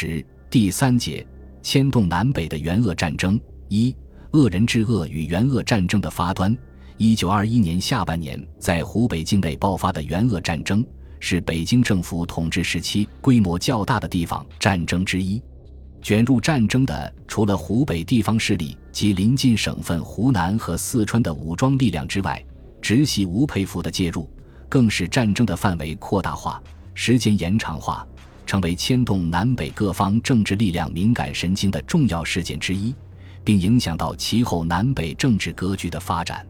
[0.00, 1.26] 十第三节
[1.60, 3.92] 牵动南北的援鄂战争一
[4.30, 6.56] 恶人之恶与援鄂战争的发端。
[6.98, 10.86] 一九二一年下半年，在湖北境内爆发的援鄂战争，
[11.18, 15.42] 是北京政府统治时期规模较大的地方战争之一。
[16.00, 22.40] 卷入战争的，除了湖北地方势力及邻近省份湖南和四川的武装力量之外，
[22.80, 24.30] 直系吴佩孚的介入，
[24.68, 26.62] 更使战争的范围扩大化、
[26.94, 28.06] 时间延长化，
[28.48, 32.94] 成为牵动南北各方政治力量敏感神经的重要事件之一，
[33.44, 36.46] 并影响到其后南北政治格局的发展。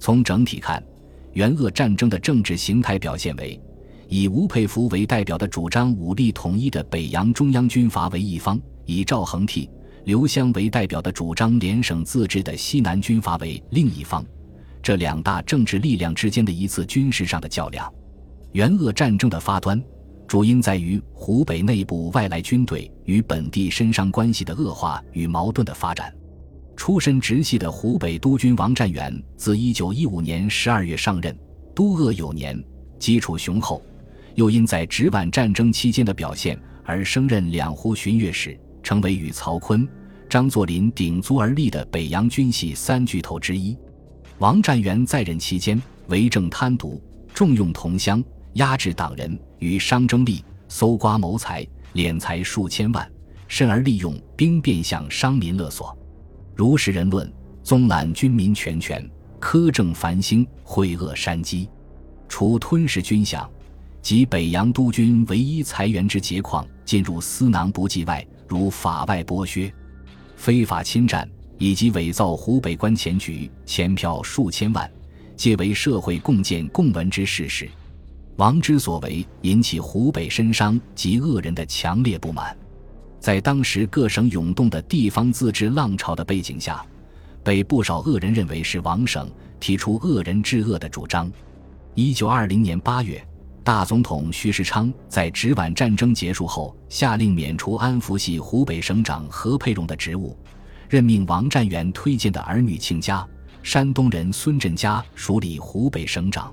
[0.00, 0.82] 从整体看，
[1.34, 3.58] 援鄂战争的政治形态表现为。
[4.08, 9.70] 以吴佩孚为代表的主张武力统一的北洋中央军阀为一方，以赵恒惕、
[10.06, 14.26] 刘湘为代表的主张联省自治的西南军阀为另一方。
[14.82, 17.88] 这两大政治力量之间的一次军事上的较量。
[18.52, 19.80] 援鄂战争的发端，
[20.28, 26.14] 主因在于湖北内部外来军队与本地绅商关系的恶化与矛盾的发展。
[26.76, 31.34] 出身直系的湖北督军王占元，自1915年12月上任，
[31.74, 32.62] 督鄂有年，
[32.98, 33.82] 基础雄厚。
[34.34, 39.88] 又因在直皖战争期间的表现而升任两湖巡阅使，成为与曹锟、
[40.28, 43.74] 张作霖鼎足而立的北洋军系三巨头之一。
[44.38, 47.00] 王占元在任期间为政贪渎，
[47.34, 48.22] 重用同乡，
[48.58, 51.64] 压制党人，与商争利，搜刮谋财，
[51.94, 53.08] 敛财数千万，
[53.46, 55.96] 甚而利用兵变向商民勒索。
[56.56, 59.08] 如实人论，纵揽军民全权，
[59.40, 61.70] 苛政繁兴，惠恶山积，
[62.28, 63.48] 除吞噬军饷。
[64.02, 69.72] 及北洋督军唯一财源之节矿进入私囊不计外，如法外剥削、
[70.34, 71.28] 非法侵占
[71.58, 74.90] 以及伪造湖北关钱局钱票数千万，
[75.36, 77.68] 皆为社会共见共闻之事实。
[78.38, 82.56] 王之所为，引起湖北绅商及恶人的强烈不满。
[83.18, 86.80] 在当时各省涌动的地方自治浪潮的背景下，
[87.42, 89.28] 被不少恶人认为是王省
[89.58, 91.28] 提出恶人治恶的主张。
[91.96, 93.22] 一九二零年八月。
[93.64, 100.34] 大总统徐世昌在直皖战争结束后，下令免除安福系湖北省长何佩荣的职务，
[100.88, 103.26] 任命王占元推荐的儿女亲家
[103.62, 106.50] 山东人孙振家署理湖北省长。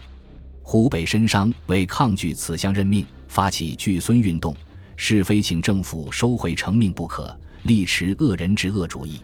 [0.67, 4.53] 湖北绅商为抗拒此项任命，发起拒孙运动，
[4.95, 9.21] 是非请政府收回成命不可，力持恶人之恶主义。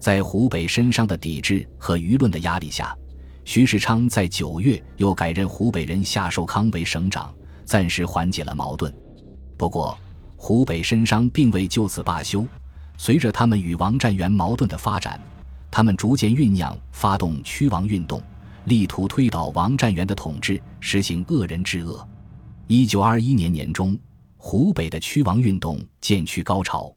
[0.00, 2.94] 在湖北绅商的抵制和舆论的压力下。
[3.44, 7.32] 徐世昌在九月又改任湖北人夏寿康为省长，
[7.64, 8.92] 暂时缓解了矛盾。
[9.56, 9.96] 不过，
[10.36, 12.44] 湖北绅商并未就此罢休。
[12.96, 15.20] 随着他们与王占元矛盾的发展，
[15.70, 18.20] 他们逐渐酝酿发动驱王运动，
[18.64, 22.06] 力图推倒王占元的统治，实行恶人治恶。
[22.68, 23.98] 一九二一年年中，
[24.36, 26.94] 湖北的驱王运动渐趋高潮，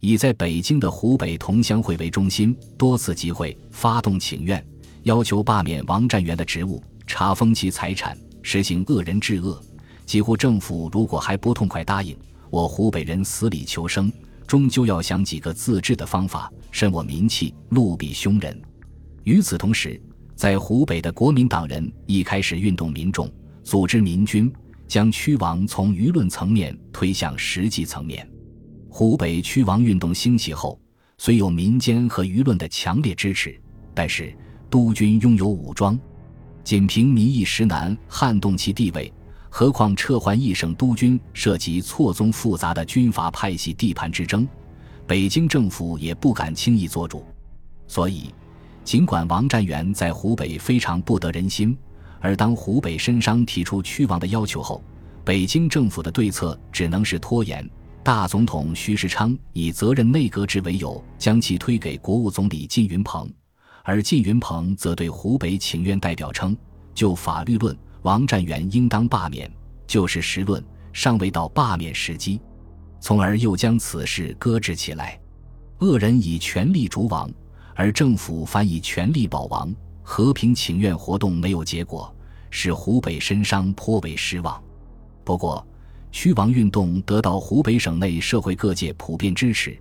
[0.00, 4.64] 以在北京的湖北同乡会为中心，多次集会发动请愿。
[5.02, 9.60] 要求罢免王占元的职务，查封其财产，实行恶人治恶。
[10.04, 12.16] 几乎政府如果还不痛快答应，
[12.50, 14.12] 我湖北人死里求生，
[14.46, 18.60] 终究要想几个自治的方法，伸我民气，戮毙凶人。
[19.24, 20.00] 与此同时，
[20.40, 23.30] 在湖北的国民党人一开始运动民众，
[23.62, 24.50] 组织民军，
[24.88, 28.26] 将驱王从舆论层面推向实际层面。
[28.88, 30.80] 湖北驱王运动兴起后，
[31.18, 33.54] 虽有民间和舆论的强烈支持，
[33.92, 34.34] 但是。
[34.70, 35.98] 督军拥有武装，
[36.64, 39.12] 仅凭民意实难撼动其地位，
[39.50, 44.48] 何况撤换一省督军涉及错综复杂的军阀派系地盘之争，
[45.06, 47.26] 北京政府也不敢轻易做主。
[47.86, 48.32] 所以，
[48.90, 51.78] 尽管王占元在湖北非常不得人心，
[52.18, 54.82] 而当湖北绅商提出驱王的要求后，
[55.24, 57.64] 北京政府的对策只能是拖延。
[58.02, 63.32] 大总统徐世昌以责任内阁制为由，将其推给国务总理靳云鹏。
[63.84, 66.56] 而靳云鹏则对湖北请愿代表称
[66.92, 69.48] ：“就法律论，王占元应当罢免；
[69.86, 70.60] 就事实论，
[70.92, 72.40] 尚未到罢免时机。”
[72.98, 75.16] 从而又将此事搁置起来。
[75.78, 77.30] 恶人以权力逐王，
[77.80, 79.74] 而政府反以权力保王。
[80.02, 82.14] 和平请愿活动没有结果，
[82.50, 84.62] 使湖北绅商颇为失望。
[85.24, 85.66] 不过，
[86.12, 89.78] 驱王运动得到湖北省内社会各界普遍支持。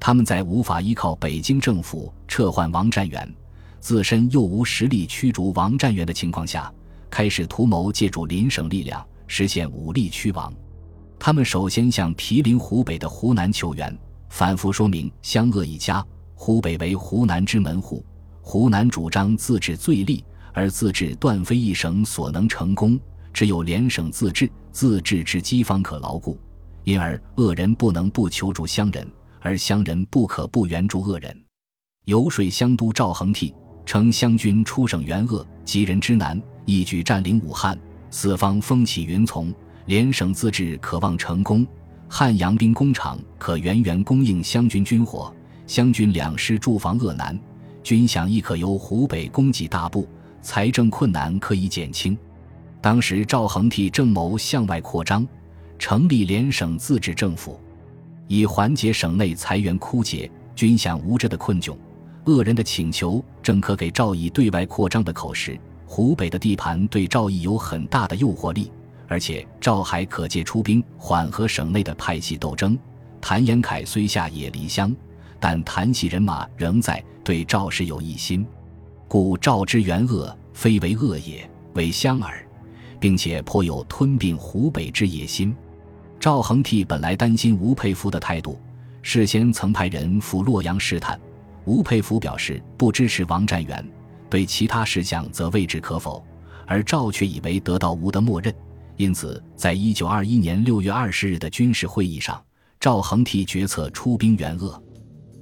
[0.00, 3.32] 他们在无法依靠北京政府撤换王占元，
[3.78, 6.72] 自身又无实力驱逐王占元的情况下，
[7.08, 10.52] 开始图谋借助邻省力量实现武力驱王。
[11.16, 13.96] 他们首先向毗邻湖北的湖南求援，
[14.30, 16.04] 反复说明湘鄂一家，
[16.38, 18.04] 湖北为湖南之门户，
[18.42, 20.22] 湖南主张自治最利，
[20.52, 23.00] 而自治断非一省所能成功，
[23.32, 26.38] 只有联省自治，自治之机方可牢固。
[26.84, 29.10] 因而恶人不能不求助乡人，
[29.40, 31.44] 而乡人不可不援助恶人。
[32.04, 33.52] 游说乡都赵恒惕
[33.84, 37.76] 称湘军出省援鄂，急人之难，一举占领武汉，
[38.10, 39.52] 四方风起云从，
[39.86, 41.66] 联省自治可望成功。
[42.08, 45.34] 汉阳兵工厂可源源供应湘军军火，
[45.66, 47.38] 湘军两师驻防鄂南，
[47.82, 50.08] 军饷亦可由湖北供给大部，
[50.40, 52.16] 财政困难可以减轻。
[52.80, 55.26] 当时赵恒惕正谋向外扩张，
[55.78, 57.60] 成立联省自治政府，
[58.28, 61.76] 以缓解省内财源枯竭、军饷无着的困窘。
[62.26, 65.58] 恶人的请求正可给赵毅对外扩张的口实。
[65.86, 68.70] 湖北的地盘对赵毅有很大的诱惑力。
[69.08, 72.76] 而且赵还可借出兵缓和省内的派系斗争。
[73.20, 74.92] 谭延闿虽下野离乡，
[75.48, 78.44] 但谭系人马仍在，对赵氏有异心，
[79.06, 82.44] 故赵之援鄂，非为恶也，为乡耳，
[82.98, 85.54] 并且颇有吞并湖北之野心。
[86.18, 88.58] 赵恒惕本来担心吴佩孚的态度，
[89.02, 91.16] 事先曾派人赴洛阳试探。
[91.64, 93.88] 吴佩孚表示不支持王占元，
[94.28, 96.26] 对其他事项则未置可否，
[96.66, 98.52] 而赵却以为得到吴的默认。
[98.96, 102.42] 因此，在一九二一年六月二十日的军事会议上，
[102.80, 104.82] 赵恒惕决策出兵援鄂。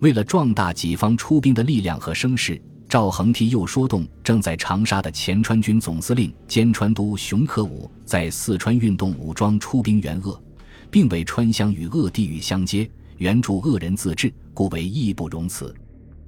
[0.01, 10.41] 为了壮大己方出兵的力量和声势，赵恒惕又说动正在长沙的前川军总司令兼川督熊克武，在四川运动武装出兵援鄂，
[10.91, 15.75] 并为川湘与鄂地域相接，援助鄂人自治，故为义不容辞。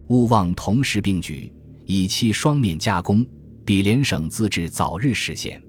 [0.09, 1.53] 勿忘同时并举，
[1.85, 3.27] 以期双面夹攻，
[3.65, 5.62] 比联省自治早日实现。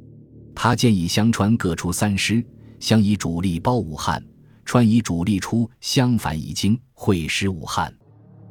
[0.55, 2.43] 他建议湘川各出三师，
[2.79, 4.23] 相以主力包武汉，
[4.67, 7.91] 川以主力出襄樊以京，会师武汉。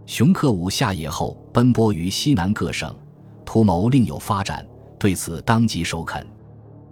[0.06, 2.96] 熊克武下野后，奔波于西南各省，
[3.44, 4.66] 图谋另有发展。
[4.98, 6.26] 对此，当即首肯。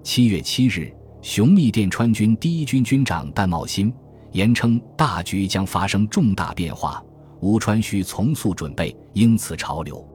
[0.03, 3.91] 七月七日，熊密电川军第一军军长戴茂新，
[4.33, 7.03] 言称大局将发生重大变化，
[7.41, 10.07] 吴川需从速准备，应此潮流。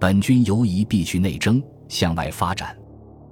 [0.00, 2.76] 本军犹疑必须内征，向外发展。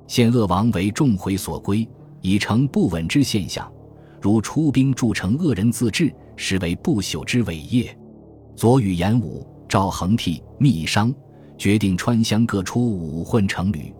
[0.06, 1.84] 现鄂王为众回所归，
[2.20, 3.68] 已成不稳之现象。
[4.20, 7.96] 如出兵筑成恶人自治，实为不朽之伟业。
[8.54, 11.14] 左与严武、赵恒惕密商，
[11.58, 13.92] 决定川湘各出五混成旅，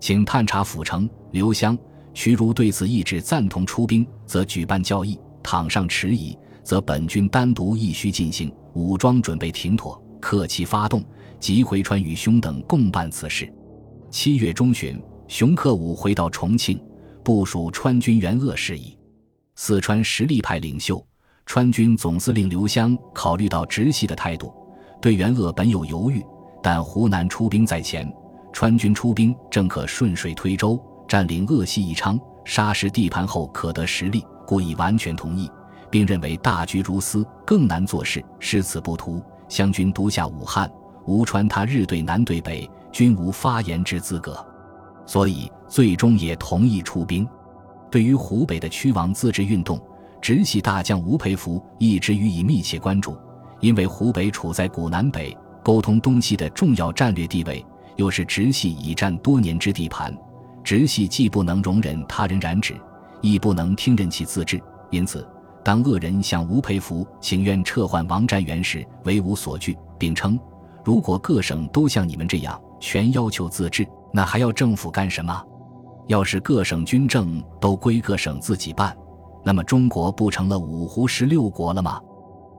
[0.00, 1.76] 请探查府城、刘湘、
[2.14, 11.04] 徐如对此意志赞同出兵，则举办交易；倘上迟疑，则本军单独亦须进行武装准备停妥，克期发动，
[11.38, 13.52] 即回川与兄等共办此事。
[14.10, 15.00] 七月中旬。
[15.28, 16.80] 熊克武回到重庆，
[17.22, 18.97] 部署川军援鄂事宜。
[19.60, 21.04] 四川实力派领袖、
[21.44, 24.54] 川军总司令刘湘考虑到直系的态度，
[25.02, 26.24] 对援鄂本有犹豫，
[26.62, 28.08] 但湖南出兵在前，
[28.52, 35.50] 川军出兵正可顺水推舟，占领鄂西宜昌、沙市地盘后可得实力，故已完全同意，
[35.90, 39.20] 并认为大局如斯，更难做事，失此不图。
[39.48, 40.70] 湘军独下武汉，
[41.04, 44.38] 吴川他日对南对北，均无发言之资格。
[45.04, 47.28] 所以，最终也同意出兵。
[47.90, 49.80] 对于湖北的屈王自治运动，
[50.20, 53.16] 直系大将吴佩孚一直予以密切关注。
[53.60, 57.64] 因为湖北处在古南北、沟通东西的重要战略地位，
[57.96, 60.16] 又是直系已占多年之地盘，
[60.62, 62.76] 直系既不能容忍他人染指，
[63.20, 64.62] 亦不能听任其自治。
[64.90, 65.26] 因此，
[65.64, 70.38] 当恶人向吴佩孚请愿撤换王占元时，为无所惧，并称：
[70.84, 73.86] 如果各省都像你们这样，全要求自治。
[74.12, 75.44] 那还要政府干什么？
[76.08, 78.96] 要是各省军政都归各省自己办，
[79.44, 82.00] 那么中国不成了五胡十六国了吗？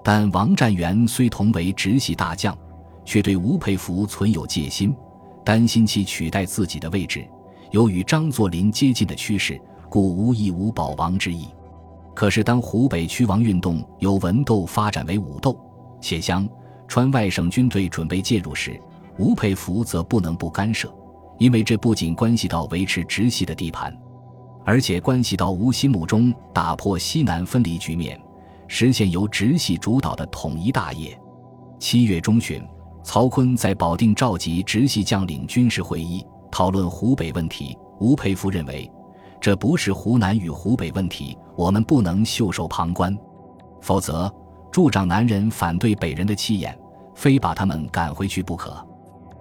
[0.03, 2.55] 但王占元虽同为直系大将，
[3.03, 4.95] 却对吴佩孚存有戒心，
[5.43, 7.27] 担心其取代自己的位置，
[7.71, 11.47] 有与张作霖接近的趋势，故无意无保王之意。
[12.15, 15.59] 可是当湖北屈王运动由文斗发展为武斗，
[15.99, 16.47] 且湘
[16.87, 18.79] 川外省军队准备介入时，
[19.17, 20.93] 吴佩孚则不能不干涉。
[21.39, 23.97] 因为这不仅关系到维持直系的地盘，
[24.65, 28.19] 而且关系到吴心目中打破西南分离局面，
[28.67, 31.17] 实现由直系主导的统一大业。
[31.79, 32.61] 七月中旬，
[33.03, 37.75] 曹锟在保定召集直系将领军事会议，讨论湖北问题。
[38.01, 38.89] 吴佩孚认为，
[39.39, 43.17] 这不是湖南与湖北问题，我们不能袖手旁观，
[43.81, 44.29] 否则
[44.71, 46.77] 助长南人反对北人的气焰，
[47.15, 48.85] 非把他们赶回去不可。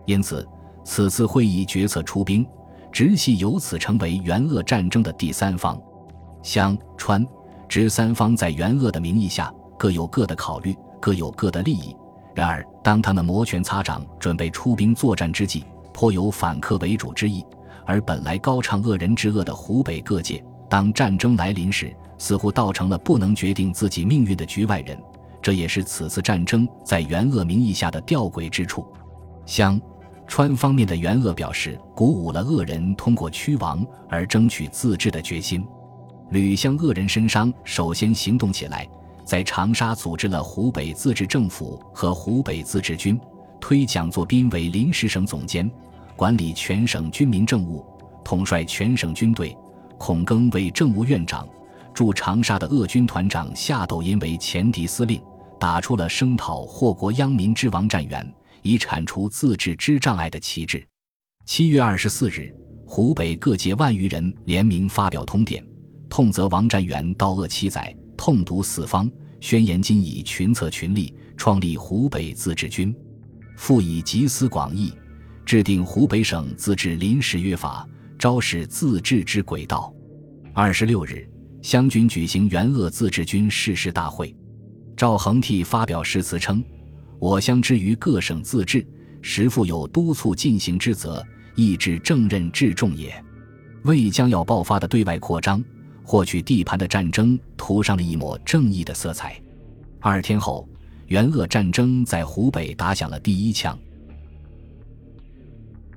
[0.07, 0.47] 因此。
[0.85, 2.47] 此次会议决策出兵，
[2.91, 5.81] 直系由此成为援鄂战争的第三方。
[6.43, 7.27] 湘川
[7.69, 11.95] 直三方在援鄂的名义下各有各的考虑，各有各的利益。
[12.35, 17.45] 然而，当他们摩拳擦掌准备出兵作战之际，颇有反客为主之意。
[17.85, 24.97] 而本来高唱恶人之恶的湖北各界，当战争来临时，似乎倒成了不能决定自己命运的局外人。
[25.41, 28.87] 这也是此次战争在援鄂名义下的吊诡之处。
[29.47, 29.81] 湘、
[30.29, 35.67] 川方面的援鄂表示，鼓舞了鄂人通过驱王而争取自治的决心。
[36.31, 38.87] 吕湘鄂人申商首先行动起来，
[39.25, 43.19] 在长沙组织了湖北自治政府和湖北自治军，
[43.59, 45.69] 推蒋作斌为临时省总监，
[46.15, 47.85] 管理全省军民政务，
[48.23, 49.57] 统帅全省军队；
[49.97, 51.49] 孔庚为政务院长。
[51.95, 55.21] 驻长沙的鄂军团长夏斗寅为前敌司令，
[55.59, 60.87] 打出了声讨祸国殃民之王战元，以铲除自治之障碍的旗帜。
[61.45, 62.55] 七月二十四日，
[62.87, 65.65] 湖北各界万余人联名发表通电，
[66.09, 69.11] 痛责王占元盗恶七载，痛毒四方，
[69.41, 72.95] 宣言今以群策群力，创立湖北自治军，
[73.57, 74.93] 复以集思广益，
[75.45, 77.89] 制定湖北省自治临时约法，
[78.19, 79.93] 昭示自治之轨道。
[80.53, 81.29] 二十六日。
[81.61, 84.35] 湘军举行援鄂自治军誓师大会，
[84.97, 86.65] 赵恒惕发表誓词称
[87.19, 88.87] ：“我乡之于各省自治，
[89.23, 93.25] 实负有督促进行之责，亦至正任至重也。”
[93.85, 95.65] 为将要爆发的对外扩张、
[96.03, 99.41] 获取地盘的战争涂上了一抹正义的色彩。
[100.01, 100.69] 二天后，
[101.07, 103.79] 援鄂战争在湖北打响了第一枪。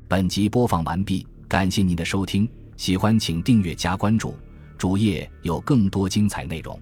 [0.07, 2.47] 本集播放完毕，感谢您的收听，
[2.77, 4.35] 喜欢请订阅加关注。
[4.77, 6.79] 主页有更多精彩内容。